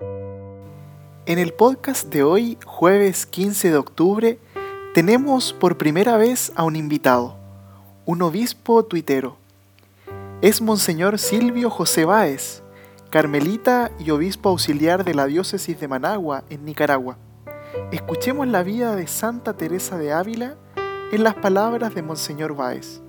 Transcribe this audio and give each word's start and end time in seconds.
En 0.00 1.38
el 1.38 1.52
podcast 1.52 2.08
de 2.08 2.22
hoy, 2.22 2.56
jueves 2.64 3.26
15 3.26 3.70
de 3.70 3.76
octubre, 3.76 4.38
tenemos 4.94 5.52
por 5.52 5.76
primera 5.76 6.16
vez 6.16 6.52
a 6.54 6.62
un 6.62 6.76
invitado, 6.76 7.36
un 8.04 8.22
obispo 8.22 8.84
tuitero. 8.84 9.36
Es 10.40 10.62
Monseñor 10.62 11.18
Silvio 11.18 11.68
José 11.68 12.04
Báez, 12.04 12.62
carmelita 13.10 13.90
y 13.98 14.10
obispo 14.10 14.50
auxiliar 14.50 15.04
de 15.04 15.14
la 15.14 15.26
diócesis 15.26 15.80
de 15.80 15.88
Managua, 15.88 16.44
en 16.50 16.64
Nicaragua. 16.64 17.18
Escuchemos 17.90 18.46
la 18.46 18.62
vida 18.62 18.94
de 18.94 19.06
Santa 19.06 19.56
Teresa 19.56 19.98
de 19.98 20.12
Ávila 20.12 20.56
en 21.10 21.24
las 21.24 21.34
palabras 21.34 21.94
de 21.94 22.02
Monseñor 22.02 22.54
Báez. 22.54 23.00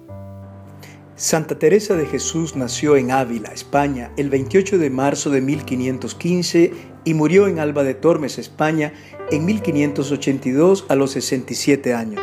Santa 1.18 1.57
Teresa 1.57 1.95
de 1.95 2.05
Jesús 2.05 2.55
nació 2.55 2.95
en 2.95 3.09
Ávila, 3.09 3.50
España, 3.50 4.11
el 4.18 4.29
28 4.29 4.77
de 4.77 4.91
marzo 4.91 5.32
de 5.32 5.41
1515 5.41 6.71
y 7.05 7.13
murió 7.15 7.47
en 7.47 7.57
Alba 7.57 7.83
de 7.83 7.96
Tormes, 7.96 8.37
España, 8.37 8.93
en 9.32 9.43
1582 9.43 10.86
a 10.88 10.96
los 10.96 11.10
67 11.10 11.96
años. 11.96 12.21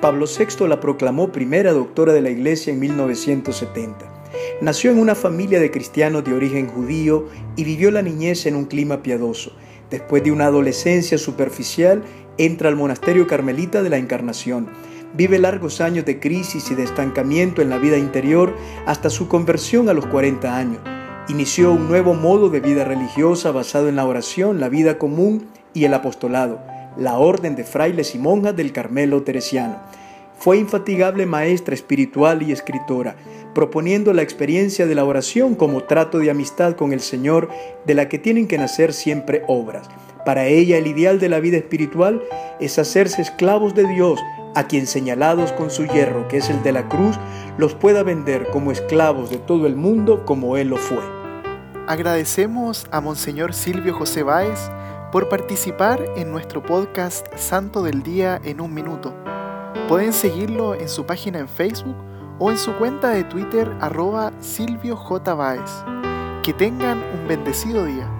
Pablo 0.00 0.26
VI 0.26 0.68
la 0.68 0.78
proclamó 0.78 1.32
primera 1.32 1.72
doctora 1.72 2.12
de 2.12 2.20
la 2.20 2.30
Iglesia 2.30 2.72
en 2.72 2.78
1970. 2.78 4.12
Nació 4.60 4.92
en 4.92 5.00
una 5.00 5.16
familia 5.16 5.58
de 5.58 5.72
cristianos 5.72 6.22
de 6.22 6.34
origen 6.34 6.68
judío 6.68 7.26
y 7.56 7.64
vivió 7.64 7.90
la 7.90 8.02
niñez 8.02 8.46
en 8.46 8.54
un 8.54 8.66
clima 8.66 9.02
piadoso. 9.02 9.56
Después 9.90 10.22
de 10.22 10.30
una 10.30 10.46
adolescencia 10.46 11.18
superficial, 11.18 12.04
entra 12.38 12.68
al 12.68 12.76
monasterio 12.76 13.26
carmelita 13.26 13.82
de 13.82 13.90
la 13.90 13.96
Encarnación 13.96 14.68
Vive 15.14 15.38
largos 15.38 15.80
años 15.80 16.04
de 16.04 16.20
crisis 16.20 16.70
y 16.70 16.74
de 16.74 16.82
estancamiento 16.82 17.62
en 17.62 17.70
la 17.70 17.78
vida 17.78 17.96
interior 17.96 18.54
hasta 18.86 19.08
su 19.08 19.28
conversión 19.28 19.88
a 19.88 19.94
los 19.94 20.06
40 20.06 20.56
años. 20.56 20.80
Inició 21.28 21.72
un 21.72 21.88
nuevo 21.88 22.14
modo 22.14 22.50
de 22.50 22.60
vida 22.60 22.84
religiosa 22.84 23.50
basado 23.50 23.88
en 23.88 23.96
la 23.96 24.06
oración, 24.06 24.60
la 24.60 24.68
vida 24.68 24.98
común 24.98 25.46
y 25.74 25.84
el 25.84 25.94
apostolado, 25.94 26.60
la 26.96 27.18
orden 27.18 27.56
de 27.56 27.64
frailes 27.64 28.14
y 28.14 28.18
monjas 28.18 28.54
del 28.54 28.72
Carmelo 28.72 29.22
Teresiano. 29.22 29.80
Fue 30.38 30.58
infatigable 30.58 31.24
maestra 31.24 31.74
espiritual 31.74 32.42
y 32.42 32.52
escritora, 32.52 33.16
proponiendo 33.54 34.12
la 34.12 34.22
experiencia 34.22 34.86
de 34.86 34.94
la 34.94 35.04
oración 35.04 35.54
como 35.54 35.84
trato 35.84 36.18
de 36.18 36.30
amistad 36.30 36.76
con 36.76 36.92
el 36.92 37.00
Señor 37.00 37.48
de 37.86 37.94
la 37.94 38.08
que 38.08 38.18
tienen 38.18 38.46
que 38.46 38.58
nacer 38.58 38.92
siempre 38.92 39.44
obras. 39.48 39.88
Para 40.26 40.46
ella 40.46 40.76
el 40.76 40.86
ideal 40.86 41.18
de 41.18 41.28
la 41.28 41.40
vida 41.40 41.56
espiritual 41.56 42.22
es 42.60 42.78
hacerse 42.78 43.22
esclavos 43.22 43.74
de 43.74 43.86
Dios, 43.86 44.20
a 44.56 44.64
quien 44.64 44.86
señalados 44.86 45.52
con 45.52 45.70
su 45.70 45.84
hierro, 45.84 46.26
que 46.28 46.38
es 46.38 46.48
el 46.48 46.62
de 46.62 46.72
la 46.72 46.88
cruz, 46.88 47.16
los 47.58 47.74
pueda 47.74 48.02
vender 48.02 48.48
como 48.50 48.72
esclavos 48.72 49.28
de 49.28 49.36
todo 49.36 49.66
el 49.66 49.76
mundo 49.76 50.24
como 50.24 50.56
él 50.56 50.68
lo 50.68 50.78
fue. 50.78 51.02
Agradecemos 51.86 52.86
a 52.90 53.02
Monseñor 53.02 53.52
Silvio 53.52 53.94
José 53.94 54.22
Báez 54.22 54.70
por 55.12 55.28
participar 55.28 56.02
en 56.16 56.32
nuestro 56.32 56.62
podcast 56.62 57.26
Santo 57.36 57.82
del 57.82 58.02
Día 58.02 58.40
en 58.44 58.62
un 58.62 58.72
minuto. 58.72 59.14
Pueden 59.88 60.14
seguirlo 60.14 60.74
en 60.74 60.88
su 60.88 61.04
página 61.04 61.38
en 61.38 61.48
Facebook 61.48 61.96
o 62.38 62.50
en 62.50 62.56
su 62.56 62.72
cuenta 62.76 63.10
de 63.10 63.24
Twitter 63.24 63.70
arroba 63.80 64.32
Silvio 64.40 64.96
J. 64.96 65.34
Báez. 65.34 65.70
Que 66.42 66.54
tengan 66.54 67.04
un 67.14 67.28
bendecido 67.28 67.84
día. 67.84 68.10